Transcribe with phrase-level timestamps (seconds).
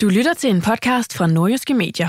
[0.00, 2.08] Du lytter til en podcast fra Nordjyske Medier.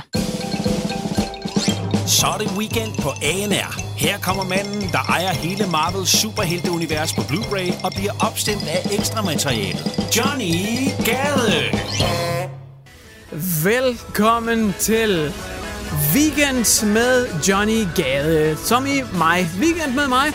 [2.07, 3.97] Så er det weekend på ANR.
[3.97, 9.21] Her kommer manden, der ejer hele Marvels superhelteunivers på Blu-ray og bliver opstemt af ekstra
[9.21, 9.79] materiale.
[10.17, 10.53] Johnny
[11.05, 11.63] Gade.
[13.63, 15.33] Velkommen til
[16.15, 19.47] Weekend med Johnny Gade, som i mig.
[19.59, 20.27] Weekend med mig.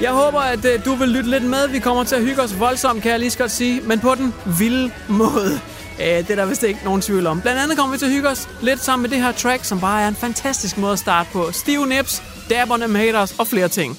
[0.00, 1.68] Jeg håber, at øh, du vil lytte lidt med.
[1.68, 4.14] Vi kommer til at hygge os voldsomt, kan jeg lige så godt sige, men på
[4.14, 5.60] den vilde måde.
[6.02, 7.40] Øh, det er der vist ikke nogen tvivl om.
[7.40, 9.80] Blandt andet kommer vi til at hygge os lidt sammen med det her track, som
[9.80, 11.52] bare er en fantastisk måde at starte på.
[11.52, 13.98] Steve Nips, Dabberne haters og flere ting.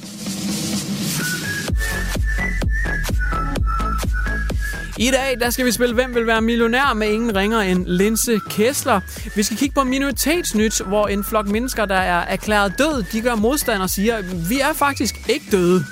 [4.97, 8.39] I dag der skal vi spille Hvem vil være millionær med ingen ringer end Linse
[8.49, 9.01] Kessler.
[9.35, 13.35] Vi skal kigge på minoritetsnyt, hvor en flok mennesker, der er erklæret død, de gør
[13.35, 15.85] modstand og siger, vi er faktisk ikke døde.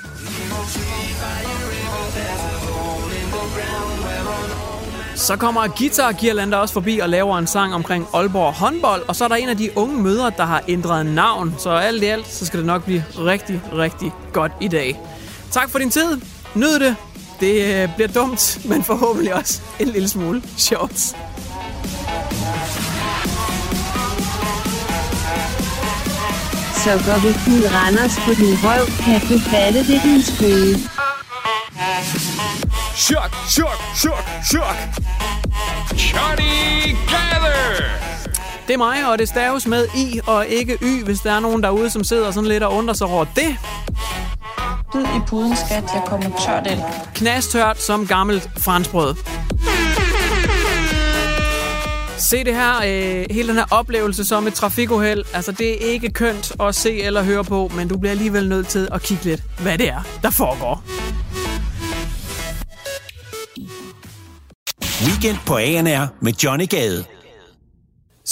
[5.22, 9.28] Så kommer Guitar også forbi og laver en sang omkring Aalborg håndbold, og så er
[9.28, 11.54] der en af de unge mødre, der har ændret navn.
[11.58, 15.00] Så alt i alt, så skal det nok blive rigtig, rigtig godt i dag.
[15.50, 16.20] Tak for din tid.
[16.54, 16.96] Nyd det.
[17.40, 20.98] Det øh, bliver dumt, men forhåbentlig også en lille smule sjovt.
[26.84, 30.76] Så går vi Randers på din røv, kan du fatte det, din spøge.
[32.96, 34.76] Chok, chok, chok, chok.
[35.92, 37.84] Johnny Gade.
[38.66, 41.62] Det er mig, og det staves med I og ikke Y, hvis der er nogen
[41.62, 43.56] derude, som sidder sådan lidt og undrer sig over det.
[44.92, 45.84] Bid i puden, skat.
[45.94, 46.80] Jeg kommer tørt ind.
[47.14, 49.14] Knastørt som gammelt franskbrød.
[52.18, 55.24] Se det her, øh, hele den her oplevelse som et trafikuheld.
[55.34, 58.68] Altså, det er ikke kønt at se eller høre på, men du bliver alligevel nødt
[58.68, 60.82] til at kigge lidt, hvad det er, der foregår.
[65.06, 67.04] Weekend på ANR med Johnny Gade.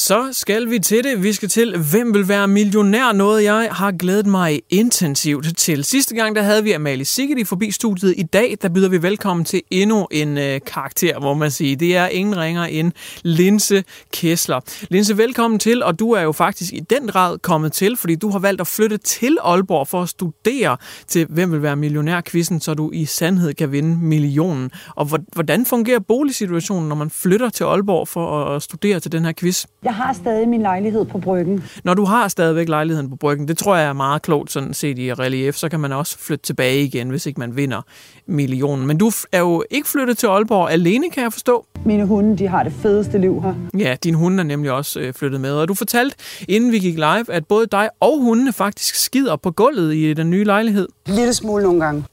[0.00, 1.22] Så skal vi til det.
[1.22, 3.12] Vi skal til, hvem vil være millionær?
[3.12, 5.84] Noget, jeg har glædet mig intensivt til.
[5.84, 8.14] Sidste gang, der havde vi Amalie Sigeti forbi studiet.
[8.16, 11.76] I dag, der byder vi velkommen til endnu en øh, karakter, må man sige.
[11.76, 14.60] Det er ingen ringer end Linse Kessler.
[14.90, 18.30] Linse, velkommen til, og du er jo faktisk i den grad kommet til, fordi du
[18.30, 20.76] har valgt at flytte til Aalborg for at studere
[21.08, 24.70] til, hvem vil være millionær-quizzen, så du i sandhed kan vinde millionen.
[24.96, 29.32] Og hvordan fungerer boligsituationen, når man flytter til Aalborg for at studere til den her
[29.32, 29.64] quiz?
[29.82, 31.64] Jeg har stadig min lejlighed på bryggen.
[31.84, 34.98] Når du har stadigvæk lejligheden på bryggen, det tror jeg er meget klogt sådan set
[34.98, 37.82] i relief, så kan man også flytte tilbage igen, hvis ikke man vinder
[38.26, 38.86] millionen.
[38.86, 41.66] Men du er jo ikke flyttet til Aalborg alene, kan jeg forstå.
[41.84, 43.54] Mine hunde, de har det fedeste liv her.
[43.78, 45.52] Ja, din hunde er nemlig også øh, flyttet med.
[45.52, 46.16] Og du fortalte,
[46.48, 50.30] inden vi gik live, at både dig og hundene faktisk skider på gulvet i den
[50.30, 50.88] nye lejlighed.
[51.06, 52.04] Lille smule nogle gange.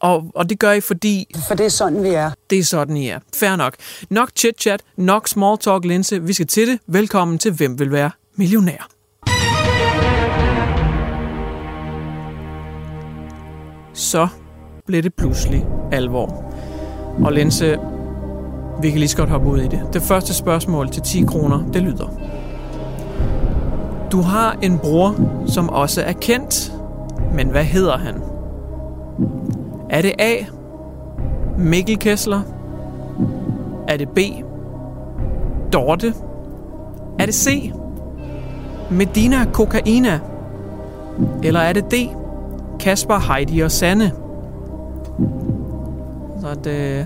[0.00, 2.30] Og, og det gør I, fordi For det er sådan, vi er.
[2.50, 3.18] det er sådan, I er.
[3.34, 3.74] Fair nok.
[4.10, 6.22] Nok chit-chat, nok small talk, Linse.
[6.22, 6.78] Vi skal til det.
[6.86, 8.88] Velkommen til Hvem vil være millionær?
[13.94, 14.28] Så
[14.86, 16.52] blev det pludselig alvor.
[17.24, 17.78] Og Linse,
[18.82, 19.82] vi kan lige så godt hoppe ud i det.
[19.92, 22.18] Det første spørgsmål til 10 kroner, det lyder.
[24.12, 25.14] Du har en bror,
[25.46, 26.72] som også er kendt.
[27.34, 28.14] Men hvad hedder han?
[29.90, 30.34] Er det A.
[31.58, 32.40] Mikkel Kessler?
[33.88, 34.18] Er det B.
[35.72, 36.14] Dorte?
[37.18, 37.72] Er det C.
[38.90, 40.20] Medina Kokaina?
[41.42, 41.94] Eller er det D.
[42.80, 44.12] Kasper, Heidi og Sanne?
[46.40, 47.04] Så er det øh,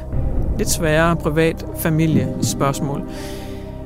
[0.58, 3.02] lidt sværere privat familiespørgsmål.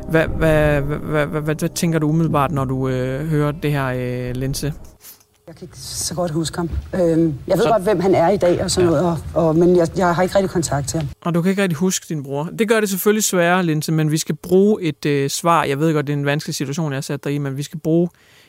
[0.08, 3.72] Hvad, hvad, hvad, hvad, hvad, hvad, hvad tænker du umiddelbart, når du øh, hører det
[3.72, 4.72] her, øh, Linse?
[5.46, 6.70] Jeg kan ikke så godt huske ham.
[6.94, 7.70] Øhm, jeg ved så...
[7.70, 8.96] godt, hvem han er i dag og sådan ja.
[8.96, 11.08] noget, og, og, men jeg, jeg har ikke rigtig kontakt til ham.
[11.20, 12.44] Og du kan ikke rigtig huske din bror.
[12.58, 15.64] Det gør det selvfølgelig sværere, Linse, men vi skal bruge et øh, svar.
[15.64, 17.62] Jeg ved godt, det er en vanskelig situation, jeg har sat dig i, men vi
[17.62, 18.08] skal bruge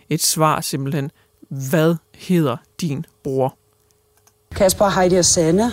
[0.09, 1.11] et svar simpelthen.
[1.49, 3.57] Hvad hedder din bror?
[4.55, 5.71] Kasper, Heidi og Sanne.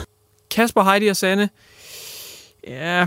[0.50, 1.48] Kasper, Heidi og Sanne.
[2.66, 3.06] Ja.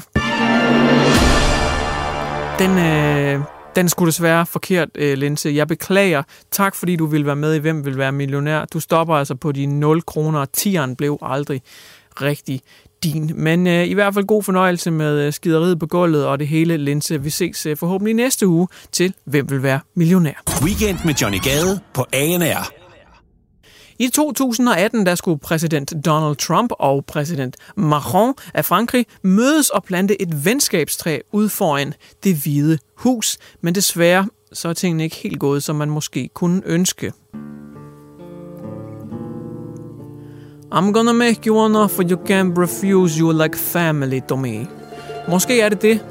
[2.59, 3.41] Den, øh,
[3.75, 5.49] den skulle desværre forkert, øh, Linse.
[5.49, 6.23] Jeg beklager.
[6.51, 8.65] Tak, fordi du vil være med i Hvem vil være millionær.
[8.65, 10.45] Du stopper altså på de 0 kroner.
[10.45, 11.61] Tieren blev aldrig
[12.21, 12.61] rigtig
[13.03, 13.31] din.
[13.35, 16.77] Men øh, i hvert fald god fornøjelse med øh, skideriet på gulvet og det hele,
[16.77, 17.21] Linse.
[17.21, 20.43] Vi ses øh, forhåbentlig næste uge til Hvem vil være millionær.
[20.63, 22.82] Weekend med Johnny Gade på ANR.
[24.03, 30.21] I 2018 der skulle præsident Donald Trump og præsident Macron af Frankrig mødes og plante
[30.21, 33.37] et venskabstræ ud foran det hvide hus.
[33.61, 37.13] Men desværre så er tingene ikke helt gået, som man måske kunne ønske.
[40.75, 44.67] I'm gonna make you an offer you can't refuse, you like family to me.
[45.29, 46.05] Måske er det det,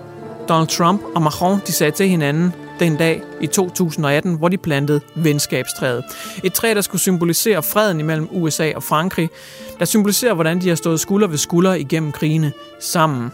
[0.48, 2.52] Donald Trump og Macron de sagde til hinanden,
[2.82, 6.04] den dag i 2018, hvor de plantede venskabstræet.
[6.44, 9.30] Et træ, der skulle symbolisere freden imellem USA og Frankrig,
[9.78, 13.32] der symboliserer, hvordan de har stået skulder ved skulder igennem krigene sammen.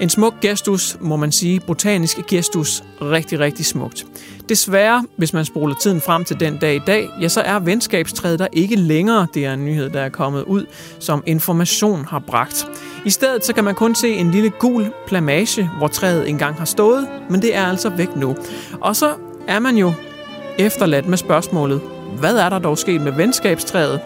[0.00, 4.06] En smuk gestus, må man sige, botanisk gestus, rigtig, rigtig smukt.
[4.48, 8.38] Desværre, hvis man spoler tiden frem til den dag i dag, ja, så er venskabstræet
[8.38, 9.26] der ikke længere.
[9.34, 10.66] Det er en nyhed, der er kommet ud,
[10.98, 12.66] som information har bragt.
[13.04, 16.64] I stedet så kan man kun se en lille gul plamage, hvor træet engang har
[16.64, 18.36] stået, men det er altså væk nu.
[18.80, 19.14] Og så
[19.48, 19.92] er man jo
[20.58, 21.80] efterladt med spørgsmålet,
[22.18, 24.00] hvad er der dog sket med venskabstræet?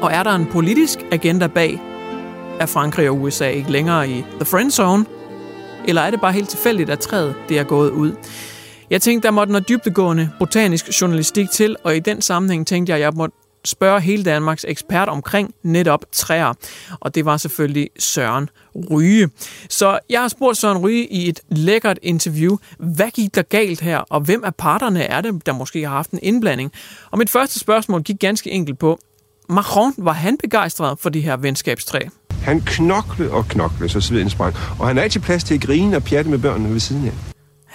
[0.00, 1.80] Og er der en politisk agenda bag?
[2.60, 5.04] Er Frankrig og USA ikke længere i the friend zone?
[5.88, 8.12] Eller er det bare helt tilfældigt, at træet det er gået ud?
[8.90, 12.96] Jeg tænkte, der måtte noget dybdegående botanisk journalistik til, og i den sammenhæng tænkte jeg,
[12.96, 16.52] at jeg måtte spørge hele Danmarks ekspert omkring netop træer.
[17.00, 18.50] Og det var selvfølgelig Søren
[18.90, 19.28] Ryge.
[19.70, 23.98] Så jeg har spurgt Søren Ryge i et lækkert interview, hvad gik der galt her,
[23.98, 26.72] og hvem af parterne er det, der måske har haft en indblanding?
[27.10, 28.98] Og mit første spørgsmål gik ganske enkelt på,
[29.48, 32.00] Macron, var han begejstret for de her venskabstræ?
[32.44, 34.54] Han knoklede og knoklede, så sveden sprang.
[34.78, 37.12] Og han har altid plads til at grine og pjatte med børnene ved siden af.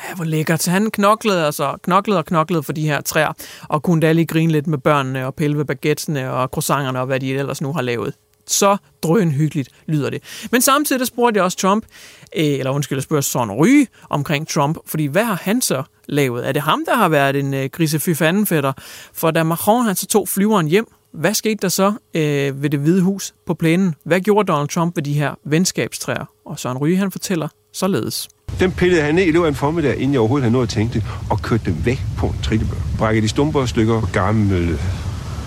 [0.09, 0.65] Ja, hvor lækkert.
[0.65, 3.33] Han knoklede, altså, knoklede og knoklede for de her træer,
[3.69, 7.05] og kunne da lige grine lidt med børnene og pille ved baguetterne og croissanterne og
[7.05, 8.13] hvad de ellers nu har lavet.
[8.47, 10.23] Så drøn hyggeligt lyder det.
[10.51, 11.85] Men samtidig spurgte jeg også Trump,
[12.33, 16.47] eh, eller undskyld, jeg spørger Son Ry omkring Trump, fordi hvad har han så lavet?
[16.47, 18.09] Er det ham, der har været en øh, grisefy
[18.45, 18.73] fætter?
[19.13, 22.79] For da Macron han så tog flyveren hjem, hvad skete der så øh, ved det
[22.79, 23.95] hvide hus på plænen?
[24.05, 26.25] Hvad gjorde Donald Trump ved de her venskabstræer?
[26.45, 28.29] Og Søren Ryge han fortæller således.
[28.59, 30.73] Den pillede han ned i løbet af en formiddag, inden jeg overhovedet havde noget at
[30.73, 32.77] tænke det, og kørte dem væk på en trillebør.
[32.97, 34.77] Brækkede de stumper og stykker, gamle,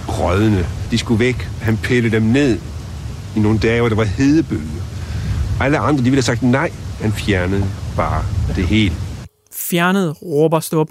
[0.09, 0.67] rødne.
[0.91, 1.37] De skulle væk.
[1.63, 2.59] Han pillede dem ned
[3.37, 4.83] i nogle dage, hvor der var hedebølge.
[5.61, 6.71] Alle andre, de ville have sagt nej.
[7.01, 7.65] Han fjernede
[7.97, 8.25] bare
[8.57, 8.95] det hele.
[9.53, 10.89] Fjernet, råber stop.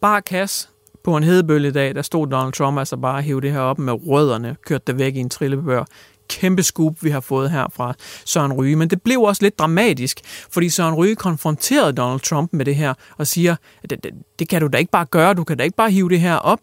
[0.00, 0.68] Bare kasse
[1.08, 3.92] på en hedebølgedag, der stod Donald Trump altså bare at hive det her op med
[4.06, 5.84] rødderne, kørte det væk i en trillebør
[6.28, 7.94] kæmpe scoop, vi har fået her fra
[8.24, 8.76] Søren Ryge.
[8.76, 10.20] Men det blev også lidt dramatisk,
[10.50, 14.48] fordi Søren Ryge konfronterede Donald Trump med det her og siger, at det, det, det
[14.48, 16.60] kan du da ikke bare gøre, du kan da ikke bare hive det her op.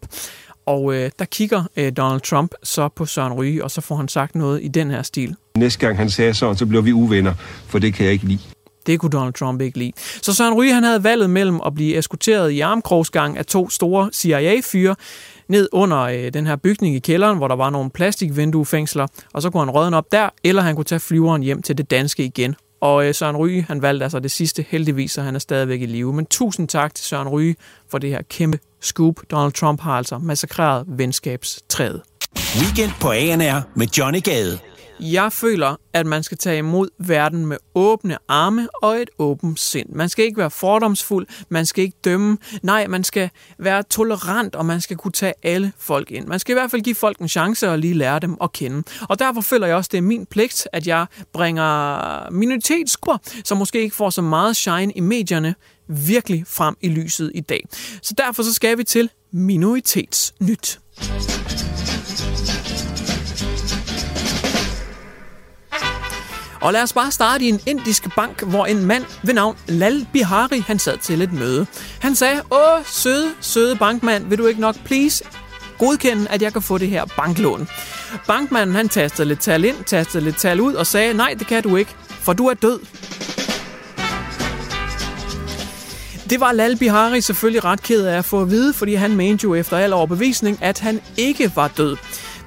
[0.66, 4.08] Og øh, der kigger øh, Donald Trump så på Søren Ryge, og så får han
[4.08, 5.36] sagt noget i den her stil.
[5.56, 7.34] Næste gang han sagde sådan, så bliver vi uvenner,
[7.68, 8.55] for det kan jeg ikke lide.
[8.86, 9.92] Det kunne Donald Trump ikke lide.
[9.96, 14.10] Så Søren Ryge han havde valget mellem at blive eskorteret i armkrogsgang af to store
[14.12, 14.96] CIA-fyre,
[15.48, 19.50] ned under øh, den her bygning i kælderen, hvor der var nogle plastikvinduefængsler, og så
[19.50, 22.54] kunne han rådne op der, eller han kunne tage flyveren hjem til det danske igen.
[22.80, 25.86] Og øh, Søren Ryge, han valgte altså det sidste heldigvis, så han er stadigvæk i
[25.86, 26.12] live.
[26.12, 27.56] Men tusind tak til Søren Ryge
[27.90, 29.14] for det her kæmpe scoop.
[29.30, 32.02] Donald Trump har altså massakreret venskabstræet.
[32.60, 34.58] Weekend på ANR med Johnny Gade.
[35.00, 39.88] Jeg føler, at man skal tage imod verden med åbne arme og et åbent sind.
[39.92, 42.38] Man skal ikke være fordomsfuld, man skal ikke dømme.
[42.62, 46.26] Nej, man skal være tolerant, og man skal kunne tage alle folk ind.
[46.26, 48.82] Man skal i hvert fald give folk en chance og lige lære dem at kende.
[49.08, 53.58] Og derfor føler jeg også, at det er min pligt, at jeg bringer minoritetsgrupper, som
[53.58, 55.54] måske ikke får så meget shine i medierne,
[55.88, 57.64] virkelig frem i lyset i dag.
[58.02, 60.80] Så derfor så skal vi til Minoritetsnyt.
[66.60, 70.06] Og lad os bare starte i en indisk bank, hvor en mand ved navn Lal
[70.12, 71.66] Bihari, han sad til et møde.
[72.00, 75.24] Han sagde, åh, søde, søde bankmand, vil du ikke nok please
[75.78, 77.68] godkende, at jeg kan få det her banklån?
[78.26, 81.62] Bankmanden han tastede lidt tal ind, tastede lidt tal ud og sagde, nej, det kan
[81.62, 82.80] du ikke, for du er død.
[86.30, 89.44] Det var Lal Bihari selvfølgelig ret ked af at få at vide, fordi han mente
[89.44, 91.96] jo efter al overbevisning, at han ikke var død.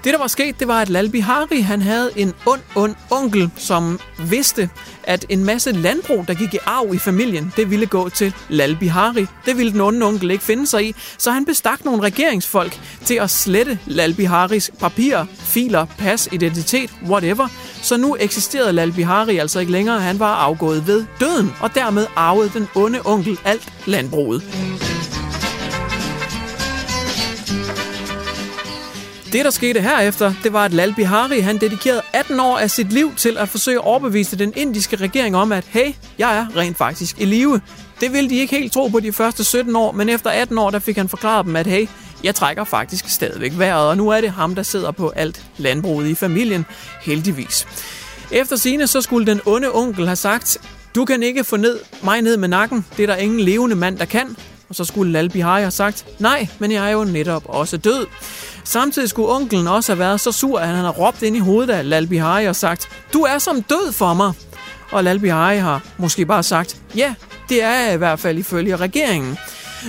[0.03, 3.51] Det, der var sket, det var, at Lal Bihari, han havde en ond, ond onkel,
[3.57, 4.69] som vidste,
[5.03, 8.75] at en masse landbrug, der gik i arv i familien, det ville gå til Lal
[8.75, 9.25] Bihari.
[9.45, 13.15] Det ville den onde onkel ikke finde sig i, så han bestak nogle regeringsfolk til
[13.15, 17.47] at slette Lal Biharis papirer, filer, pas, identitet, whatever.
[17.81, 22.05] Så nu eksisterede Lal Bihari altså ikke længere, han var afgået ved døden, og dermed
[22.15, 24.43] arvede den onde onkel alt landbruget.
[29.33, 32.93] Det, der skete herefter, det var, at Lal Bihari han dedikerede 18 år af sit
[32.93, 36.77] liv til at forsøge at overbevise den indiske regering om, at hey, jeg er rent
[36.77, 37.61] faktisk i live.
[38.01, 40.69] Det ville de ikke helt tro på de første 17 år, men efter 18 år,
[40.69, 41.87] der fik han forklaret dem, at hey,
[42.23, 46.07] jeg trækker faktisk stadigvæk vejret, og nu er det ham, der sidder på alt landbruget
[46.07, 46.65] i familien,
[47.01, 47.67] heldigvis.
[48.31, 50.57] Efter sine så skulle den onde onkel have sagt,
[50.95, 53.97] du kan ikke få ned mig ned med nakken, det er der ingen levende mand,
[53.97, 54.35] der kan.
[54.69, 58.05] Og så skulle Lal Bihari have sagt, nej, men jeg er jo netop også død.
[58.69, 61.73] Samtidig skulle onkelen også have været så sur, at han har råbt ind i hovedet
[61.73, 64.33] af Lal Bihari og sagt, du er som død for mig.
[64.91, 67.13] Og Lal Bihari har måske bare sagt, ja,
[67.49, 69.37] det er jeg i hvert fald ifølge regeringen.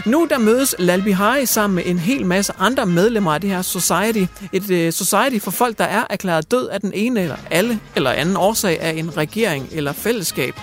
[0.07, 3.63] Nu der mødes Lal Bihari sammen med en hel masse andre medlemmer af det her
[3.63, 4.25] society.
[4.53, 8.11] Et uh, society for folk, der er erklæret død af den ene eller alle eller
[8.11, 10.55] anden årsag af en regering eller fællesskab.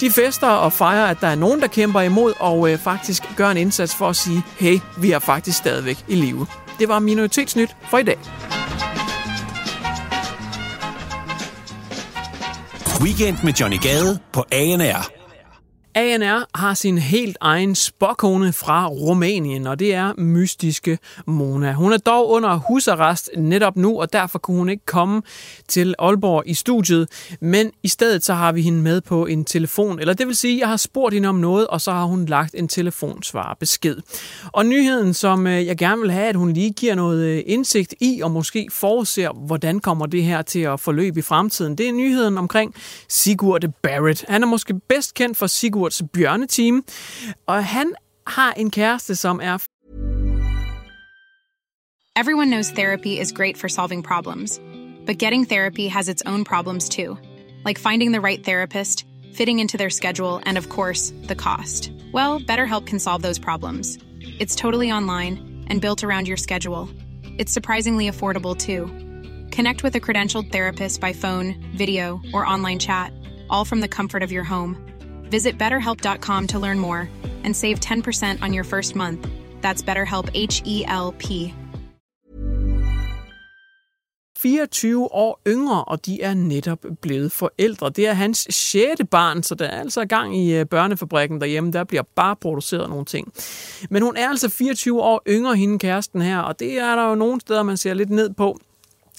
[0.00, 3.50] De fester og fejrer, at der er nogen, der kæmper imod og øh, faktisk gør
[3.50, 6.46] en indsats for at sige, hey, vi er faktisk stadigvæk i live.
[6.80, 8.18] Det var Minoritetsnyt for i dag.
[13.00, 15.19] Weekend med Johnny Gade på ANR.
[16.00, 21.72] ANR har sin helt egen spåkone fra Rumænien, og det er mystiske Mona.
[21.72, 25.22] Hun er dog under husarrest netop nu, og derfor kunne hun ikke komme
[25.68, 27.08] til Aalborg i studiet.
[27.40, 30.58] Men i stedet så har vi hende med på en telefon, eller det vil sige,
[30.58, 33.96] jeg har spurgt hende om noget, og så har hun lagt en telefonsvar besked.
[34.46, 37.94] Og nyheden, som øh, jeg gerne vil have, at hun lige giver noget øh, indsigt
[38.00, 41.92] i, og måske forudser, hvordan kommer det her til at forløbe i fremtiden, det er
[41.92, 42.74] nyheden omkring
[43.08, 44.24] Sigurd Barrett.
[44.28, 46.84] Han er måske bedst kendt for Sigurd Sigurds bjørneteam.
[47.46, 47.94] Og han
[48.26, 49.58] har en kæreste, som er...
[52.16, 54.60] Everyone knows therapy is great for solving problems.
[55.06, 57.16] But getting therapy has its own problems too.
[57.64, 61.90] Like finding the right therapist, fitting into their schedule, and of course, the cost.
[62.12, 63.98] Well, BetterHelp can solve those problems.
[64.38, 66.88] It's totally online and built around your schedule.
[67.38, 68.86] It's surprisingly affordable too.
[69.50, 73.12] Connect with a credentialed therapist by phone, video, or online chat,
[73.48, 74.76] all from the comfort of your home.
[75.30, 77.08] Visit betterhelp.com to learn more
[77.44, 79.26] and save 10% on your first month.
[79.62, 81.54] That's BetterHelp H E L P.
[84.42, 87.90] 24 år yngre, og de er netop blevet forældre.
[87.90, 91.72] Det er hans sjette barn, så der er altså gang i øh, børnefabrikken derhjemme.
[91.72, 93.32] Der bliver bare produceret nogle ting.
[93.90, 97.14] Men hun er altså 24 år yngre, hende kæresten her, og det er der jo
[97.14, 98.58] nogle steder, man ser lidt ned på.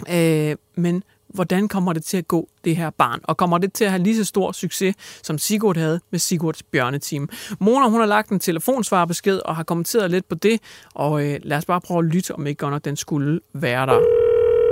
[0.10, 3.20] Øh, men hvordan kommer det til at gå, det her barn?
[3.24, 6.64] Og kommer det til at have lige så stor succes, som Sigurd havde med Sigurds
[6.64, 7.30] bjørneteam?
[7.60, 10.62] Mona, hun har lagt en telefonsvarbesked og har kommenteret lidt på det,
[10.96, 13.86] og øh, lad os bare prøve at lytte, om ikke godt nok den skulle være
[13.86, 14.00] der.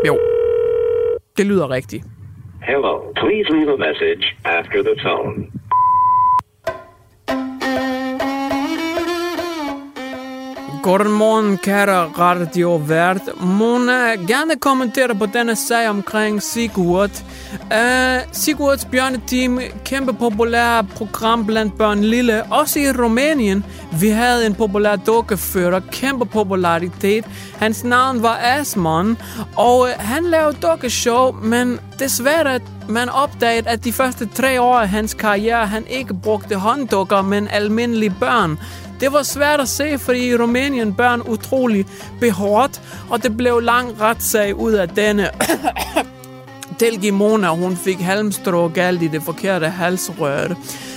[0.07, 0.19] Jo,
[1.37, 2.03] det lyder rigtigt.
[2.61, 5.58] Hello, please leave a message after the tone.
[10.89, 13.27] Godmorgen, kære radiovært.
[13.38, 17.22] Mona, øh, gerne kommentere på denne sag omkring Sigurd.
[17.72, 23.65] Uh, Sigurds bjørneteam, kæmpe populær program blandt børn lille, også i Rumænien.
[24.01, 27.25] Vi havde en populær dukkefører, kæmpe popularitet.
[27.60, 29.17] Hans navn var Asmon,
[29.55, 34.89] og uh, han lavede dukkeshow, men desværre man opdagede, at de første tre år af
[34.89, 38.60] hans karriere, han ikke brugte hånddukker, men almindelige børn.
[39.00, 41.86] Det var svært at se, fordi i Rumænien børn utrolig
[42.20, 45.29] behårdt, og det blev lang retssag ud af denne.
[46.79, 50.56] Telgimona, hun fik halmstrå galt i det forkerte halsrør.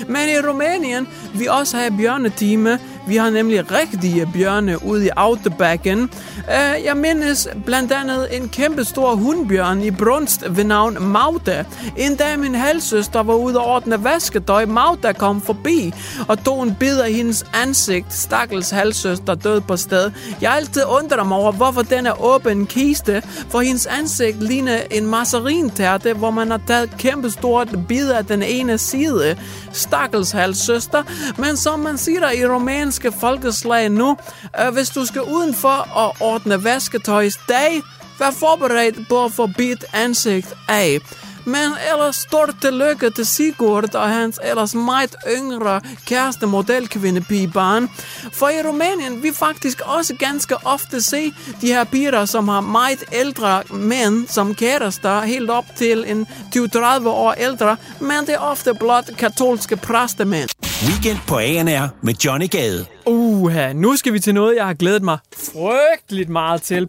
[0.09, 6.11] Men i Rumænien, vi også har bjørnetime, vi har nemlig rigtige bjørne ude i Outbacken.
[6.39, 11.65] Øh, jeg mindes blandt andet en kæmpe stor hundbjørn i Brunst ved navn Magda.
[11.97, 14.65] En dag min halvsøster var ude og ordne vasketøj.
[14.65, 15.95] Magda kom forbi
[16.29, 18.15] og tog en bid af hendes ansigt.
[18.15, 20.11] Stakkels halvsøster død på sted.
[20.41, 24.79] Jeg har altid undret mig over, hvorfor den er åben kiste, for hendes ansigt ligner
[24.91, 29.37] en masserintærte, hvor man har taget kæmpe stort bid af den ene side.
[29.73, 31.03] Stakkels halvsøster.
[31.39, 34.17] Men som man siger i romanske folkeslag nu.
[34.61, 37.83] Øh, hvis du skal udenfor og ordne vasketøjs dag,
[38.19, 41.01] vær forberedt på at få bit ansigt af.
[41.45, 47.89] Men ellers stort tillykke til Sigurd og hans ellers meget yngre kæreste modelkvindepigebarn.
[48.33, 53.05] For i Rumænien vi faktisk også ganske ofte se de her piger, som har meget
[53.13, 58.75] ældre mænd som kærester, helt op til en 20-30 år ældre, men det er ofte
[58.75, 60.49] blot katolske præstemænd.
[60.87, 62.87] Weekend på ANR med Johnny Gade.
[63.07, 66.89] Uha, nu skal vi til noget, jeg har glædet mig frygteligt meget til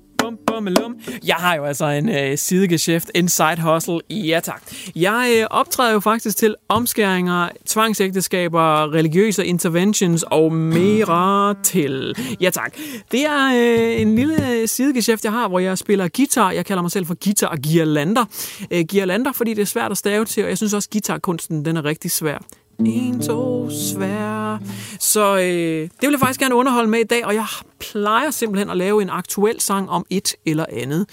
[0.53, 0.95] bummelum.
[1.25, 4.00] Jeg har jo altså en øh, sidegeschæft, en side hustle.
[4.10, 4.62] Ja tak.
[4.95, 12.15] Jeg øh, optræder jo faktisk til omskæringer, tvangsægteskaber, religiøse interventions og mere til.
[12.41, 12.77] Ja tak.
[13.12, 16.51] Det er øh, en lille øh, sidegeschæft, jeg har, hvor jeg spiller guitar.
[16.51, 18.25] Jeg kalder mig selv for guitar og girlander.
[18.72, 21.77] Øh, girlander, fordi det er svært at stave til, og jeg synes også, guitarkunsten den
[21.77, 22.38] er rigtig svær.
[22.79, 24.59] En, to, svær.
[24.99, 25.43] Så øh,
[25.81, 27.45] det vil jeg faktisk gerne underholde med i dag, og jeg
[27.79, 31.05] plejer simpelthen at lave en aktuel sang om et eller andet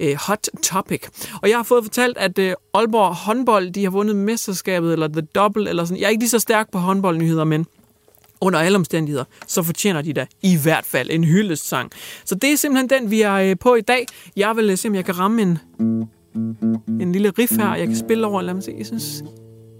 [0.00, 1.02] øh, hot topic.
[1.42, 5.20] Og jeg har fået fortalt, at øh, Aalborg håndbold, de har vundet mesterskabet, eller The
[5.20, 6.00] Double, eller sådan.
[6.00, 7.66] Jeg er ikke lige så stærk på håndboldnyheder, men
[8.40, 11.90] under alle omstændigheder, så fortjener de da i hvert fald en hyldestsang.
[12.24, 14.06] Så det er simpelthen den, vi er øh, på i dag.
[14.36, 15.58] Jeg vil øh, se, om jeg kan ramme en,
[17.00, 18.42] en lille riff her, jeg kan spille over.
[18.42, 19.22] Lad mig se, jeg synes,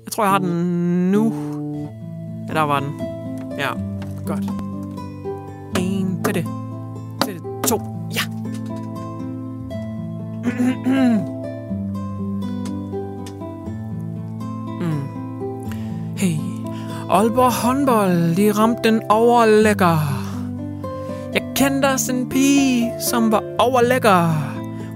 [0.09, 1.35] jeg tror, jeg har den nu.
[2.49, 3.01] Ja, der var den.
[3.59, 3.69] Ja,
[4.27, 4.45] godt.
[5.79, 6.47] En, det, det,
[7.27, 7.81] det, to,
[8.15, 8.21] ja.
[10.87, 11.19] mm.
[16.17, 16.37] Hey,
[17.11, 19.99] Aalborg håndbold, de ramte den overlækker.
[21.35, 24.33] Jeg kendte også en pige, som var overlækker.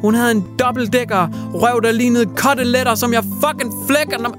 [0.01, 4.35] Hun havde en dobbeltdækker, røv der lignede koteletter, som jeg fucking flækker, når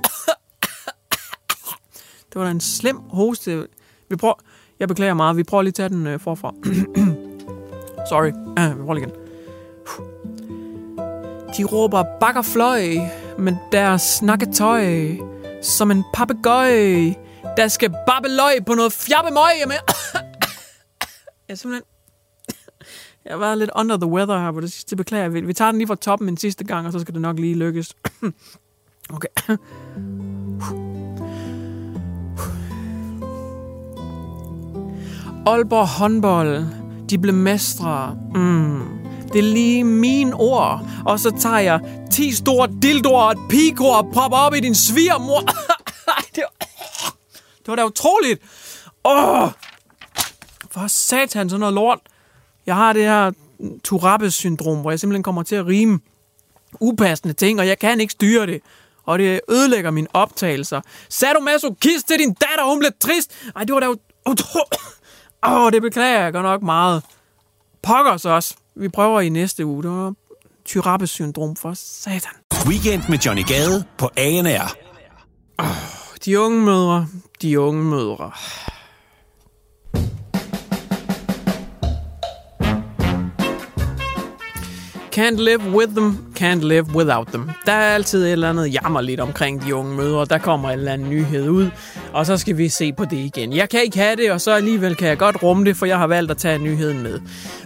[2.33, 3.67] det var da en slem hoste.
[4.09, 4.33] Vi prøver...
[4.79, 5.37] Jeg beklager meget.
[5.37, 6.53] Vi prøver lige at tage den øh, forfra.
[8.09, 8.31] Sorry.
[8.31, 9.15] Uh, vi prøver lige igen.
[11.57, 12.81] De råber bakkerfløj
[13.37, 15.07] med deres snakketøj.
[15.61, 16.71] Som en papegøj,
[17.57, 19.51] der skal babbeløj på noget fjabbemøg.
[19.59, 19.77] Jamen...
[21.49, 21.83] jeg simpelthen...
[23.25, 24.95] Jeg var lidt under the weather her på det sidste.
[24.95, 27.21] Beklager Vi, Vi tager den lige fra toppen en sidste gang, og så skal det
[27.21, 27.95] nok lige lykkes.
[29.15, 29.57] okay.
[35.45, 36.65] Aalborg håndbold,
[37.09, 38.17] de blev mestre.
[38.35, 38.81] Mm.
[39.33, 40.87] Det er lige min ord.
[41.05, 41.79] Og så tager jeg
[42.11, 45.39] 10 store dildoer og et pigekor og propper op i din svigermor.
[46.35, 46.65] det, var,
[47.57, 48.41] det var da utroligt.
[49.05, 49.49] Åh!
[50.71, 51.99] For satan, sådan noget lort.
[52.65, 53.31] Jeg har det her
[53.83, 55.99] Turabes-syndrom, hvor jeg simpelthen kommer til at rime
[56.79, 58.61] upassende ting, og jeg kan ikke styre det.
[59.05, 60.81] Og det ødelægger mine optagelser.
[61.09, 63.31] Sagde du masokist til din datter, hun blev trist?
[63.55, 63.87] Ej, det var da
[64.25, 65.02] utroligt.
[65.47, 67.03] Åh, det beklager jeg godt nok meget.
[67.83, 68.55] Pokkers også.
[68.75, 69.83] Vi prøver i næste uge.
[69.83, 70.13] Det var
[71.05, 72.31] syndrom for satan.
[72.67, 74.75] Weekend med Johnny Gade på ANR.
[75.59, 75.65] Oh,
[76.25, 77.07] de unge mødre,
[77.41, 78.31] de unge mødre.
[85.13, 87.49] Can't live with them, can't live without them.
[87.65, 90.25] Der er altid et eller andet jammer lidt omkring de unge mødre.
[90.25, 91.69] Der kommer en eller anden nyhed ud,
[92.13, 93.53] og så skal vi se på det igen.
[93.53, 95.97] Jeg kan ikke have det, og så alligevel kan jeg godt rumme det, for jeg
[95.97, 97.19] har valgt at tage nyheden med.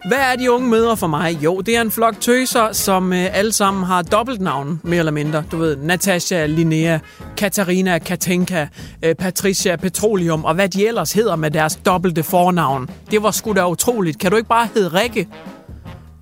[0.08, 1.38] Hvad er de unge mødre for mig?
[1.44, 5.44] Jo, det er en flok tøser, som øh, alle sammen har dobbeltnavn, mere eller mindre.
[5.52, 7.00] Du ved, Natasha, Linnea,
[7.38, 8.68] Katarina, Katinka,
[9.04, 12.90] øh, Patricia, Petroleum, og hvad de ellers hedder med deres dobbelte fornavn.
[13.12, 14.20] Det var sgu da utroligt.
[14.20, 15.28] Kan du ikke bare hedde Rikke?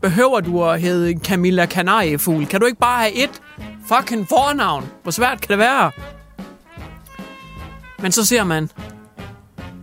[0.06, 2.46] Behøver du at hedde Camilla Kanariefugl?
[2.46, 3.42] Kan du ikke bare have et
[3.88, 4.90] fucking fornavn?
[5.04, 5.92] Hvor svært kan det være?
[8.00, 8.70] Men så ser man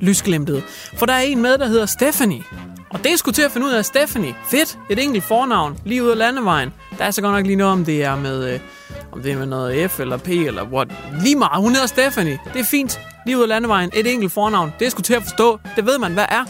[0.00, 0.64] lysglimtet.
[0.98, 2.42] For der er en med, der hedder Stephanie.
[2.90, 4.34] Og det skulle til at finde ud af Stephanie.
[4.50, 4.78] Fedt.
[4.90, 5.78] Et enkelt fornavn.
[5.84, 6.72] Lige ud af landevejen.
[6.98, 8.60] Der er så godt nok lige noget, om det er med, øh,
[9.12, 10.88] om det er med noget F eller P eller what.
[11.22, 11.62] Lige meget.
[11.62, 12.38] Hun hedder Stephanie.
[12.52, 13.00] Det er fint.
[13.26, 13.90] Lige ud af landevejen.
[13.94, 14.72] Et enkelt fornavn.
[14.78, 15.58] Det skulle til at forstå.
[15.76, 16.44] Det ved man, hvad er.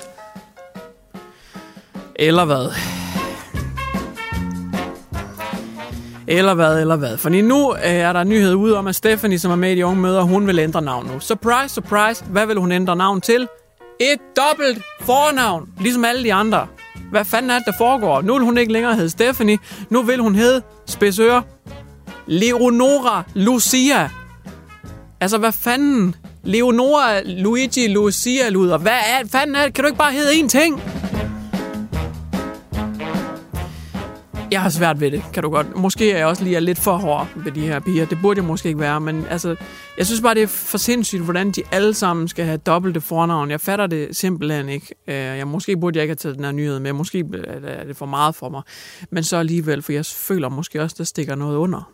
[2.17, 2.73] Eller hvad?
[6.33, 7.17] Eller hvad, eller hvad.
[7.17, 9.87] For nu øh, er der nyhed ud om, at Stephanie, som er med i de
[9.87, 11.21] unge møder, hun vil ændre navn nu.
[11.21, 12.25] Surprise, surprise.
[12.25, 13.49] Hvad vil hun ændre navn til?
[14.01, 16.67] Et dobbelt fornavn, ligesom alle de andre.
[17.11, 18.23] Hvad fanden er det, der foregår?
[18.23, 19.59] Nu vil hun ikke længere hedde Stephanie.
[19.91, 21.43] Nu vil hun hedde Spidsøre.
[22.27, 24.11] Leonora Lucia.
[25.21, 26.15] Altså, hvad fanden?
[26.45, 28.79] Leonora Luigi Lucia Luder.
[28.79, 29.75] Hvad er, fanden er det?
[29.75, 30.83] Kan du ikke bare hedde én ting?
[34.53, 35.77] Jeg har svært ved det, kan du godt.
[35.77, 38.07] Måske er jeg også lige lidt for hård ved de her piger.
[38.07, 39.57] Det burde jeg måske ikke være, men altså,
[39.99, 43.51] jeg synes bare, det er for sindssygt, hvordan de alle sammen skal have dobbelte fornavn.
[43.51, 44.95] Jeg fatter det simpelthen ikke.
[45.09, 46.93] Øh, jeg måske burde jeg ikke have taget den her nyhed med.
[46.93, 48.63] Måske øh, er det for meget for mig.
[49.11, 51.93] Men så alligevel, for jeg føler måske også, der stikker noget under.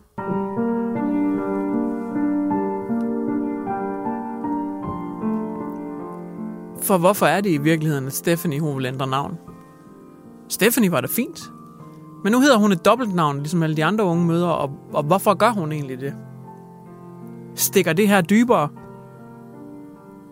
[6.83, 9.37] For hvorfor er det i virkeligheden, at Stephanie hun vil ændre navn?
[10.49, 11.39] Stephanie var da fint.
[12.23, 15.33] Men nu hedder hun et dobbeltnavn, ligesom alle de andre unge mødre, og, og hvorfor
[15.33, 16.13] gør hun egentlig det?
[17.55, 18.69] Stikker det her dybere?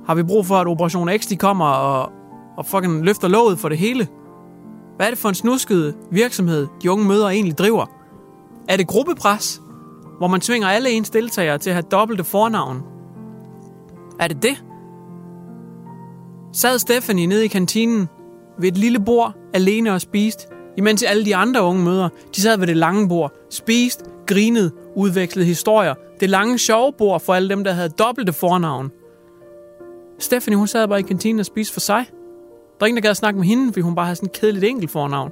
[0.05, 2.11] Har vi brug for, at Operation X de kommer og,
[2.57, 4.07] og fucking løfter låget for det hele?
[4.95, 7.85] Hvad er det for en snusket virksomhed, de unge mødre egentlig driver?
[8.69, 9.61] Er det gruppepres,
[10.17, 12.83] hvor man tvinger alle ens deltagere til at have dobbelte fornavn?
[14.19, 14.63] Er det det?
[16.53, 18.07] Sad Stephanie nede i kantinen
[18.59, 20.47] ved et lille bord alene og spiste,
[20.77, 25.45] imens alle de andre unge mødre, de sad ved det lange bord, spiste, grinede, udvekslede
[25.45, 25.93] historier.
[26.19, 28.91] Det lange sjove bord for alle dem, der havde dobbelte fornavn.
[30.19, 32.05] Stephanie, hun sad bare i kantinen og spiste for sig.
[32.79, 34.39] Der er ingen, der gad at snakke med hende, fordi hun bare havde sådan et
[34.39, 35.31] kedeligt enkelt fornavn.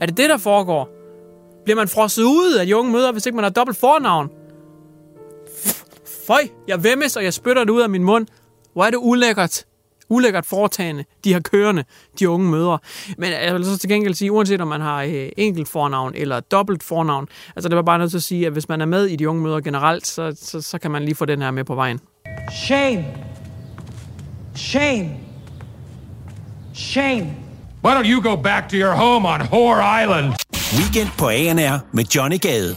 [0.00, 0.88] Er det det, der foregår?
[1.64, 4.30] Bliver man frosset ud af de unge møder, hvis ikke man har dobbelt fornavn?
[6.26, 8.26] Føj, jeg vemmes, og jeg spytter det ud af min mund.
[8.72, 9.64] Hvor er det ulækkert.
[10.08, 11.84] Ulækkert foretagende, de har kørende,
[12.18, 12.78] de unge mødre.
[13.18, 16.40] Men jeg vil så til gengæld sige, uanset om man har øh, enkelt fornavn eller
[16.40, 19.06] dobbelt fornavn, altså det var bare nødt til at sige, at hvis man er med
[19.06, 21.64] i de unge mødre generelt, så, så, så kan man lige få den her med
[21.64, 22.00] på vejen.
[22.66, 23.04] Shame.
[24.54, 25.10] Shame.
[26.74, 27.26] Shame.
[27.84, 30.32] Why don't you go back to your home on Whore Island?
[30.78, 32.76] Weekend på ANR med Johnny Gade.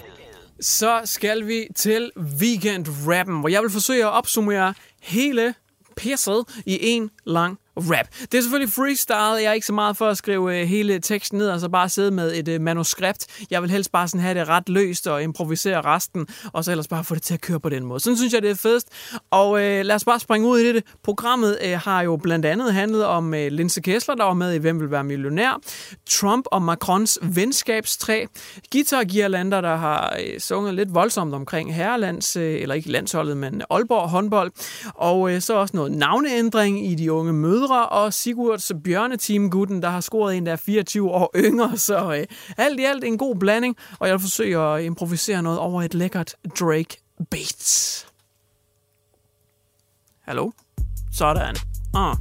[0.61, 5.53] Så skal vi til weekend-rappen, hvor jeg vil forsøge at opsummere hele
[5.95, 8.07] pisset i en lang rap.
[8.31, 9.15] Det er selvfølgelig freestyle.
[9.15, 11.89] Jeg er ikke så meget for at skrive øh, hele teksten ned, og så bare
[11.89, 13.27] sidde med et øh, manuskript.
[13.51, 16.88] Jeg vil helst bare sådan have det ret løst og improvisere resten, og så ellers
[16.88, 17.99] bare få det til at køre på den måde.
[17.99, 18.89] Sådan synes jeg, det er fedest.
[19.31, 20.83] Og øh, lad os bare springe ud i det.
[21.03, 24.57] Programmet øh, har jo blandt andet handlet om øh, Linse Kessler, der var med i
[24.57, 25.61] Hvem vil være millionær,
[26.09, 28.25] Trump og Macrons venskabstræ,
[28.71, 33.61] Guitar Girlander, der har øh, sunget lidt voldsomt omkring herrelands, øh, eller ikke landsholdet, men
[33.69, 34.51] Aalborg håndbold,
[34.95, 37.33] og øh, så også noget navneændring i de unge
[37.65, 41.78] mødre, og Sigurds bjørneteam-gutten, der har scoret en, der er 24 år yngre.
[41.88, 42.25] Så øh,
[42.58, 45.93] alt i alt en god blanding, og jeg vil forsøge at improvisere noget over et
[45.93, 46.97] lækkert Drake
[47.32, 48.08] beat.
[50.21, 50.51] Hallo?
[51.12, 51.56] Sådan.
[51.93, 52.15] Ah.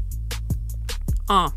[1.30, 1.50] Ah.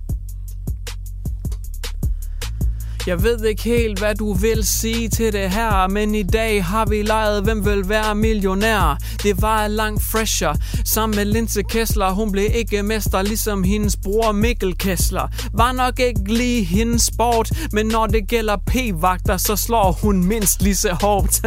[3.08, 6.86] Jeg ved ikke helt, hvad du vil sige til det her, men i dag har
[6.86, 8.98] vi lejet, hvem vil være millionær.
[9.24, 10.54] Det var langt fresher.
[10.86, 15.28] Sammen med Linse Kessler, hun blev ikke mester, ligesom hendes bror Mikkel Kessler.
[15.54, 20.62] Var nok ikke lige hendes sport, men når det gælder p-vagter, så slår hun mindst
[20.62, 21.38] lige så hårdt.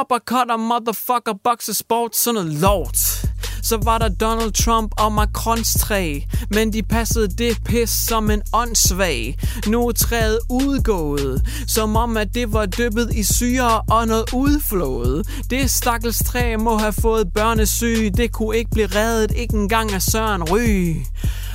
[0.00, 3.26] Uppercut og motherfucker boxesport, sådan noget lort.
[3.68, 8.42] Så var der Donald Trump og Macrons træ, men de passede det pis som en
[8.52, 9.38] åndssvag.
[9.66, 15.26] Nu er træet udgået, som om at det var dyppet i syre og noget udflået.
[15.50, 20.02] Det stakkels træ må have fået børnesyge, det kunne ikke blive reddet, ikke engang af
[20.02, 20.94] Søren Ry.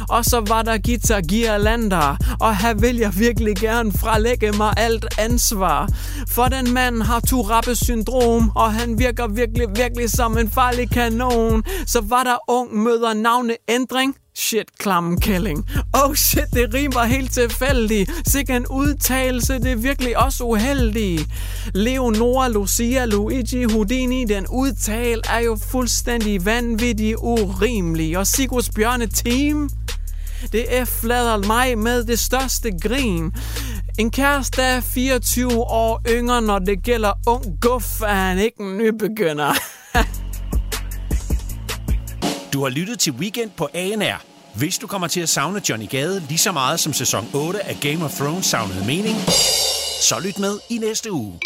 [0.09, 5.05] Og så var der Gita Girlander, og her vil jeg virkelig gerne frelægge mig alt
[5.17, 5.89] ansvar.
[6.27, 11.63] For den mand har Turappe syndrom, og han virker virkelig, virkelig som en farlig kanon.
[11.87, 14.15] Så var der ung møder navneændring.
[14.35, 15.65] Shit, klam kælling.
[15.93, 18.11] Oh shit, det rimer helt tilfældigt.
[18.27, 21.27] Sikke en udtalelse, det er virkelig også uheldigt.
[21.73, 28.17] Leonora, Lucia, Luigi, Houdini, den udtal er jo fuldstændig vanvittig urimelig.
[28.17, 29.69] Og Sigurds Bjørne Team,
[30.51, 33.32] det er flader mig med det største grin.
[33.99, 38.77] En kæreste er 24 år yngre, når det gælder ung guf, er han ikke en
[38.77, 39.54] nybegynder.
[42.54, 44.21] Du har lyttet til Weekend på ANR.
[44.56, 47.77] Hvis du kommer til at savne Johnny Gade lige så meget som sæson 8 af
[47.82, 49.17] Game of Thrones savnede mening,
[50.01, 51.39] så lyt med i næste uge.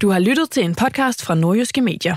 [0.00, 2.16] Du har lyttet til en podcast fra Nordjyske Medier.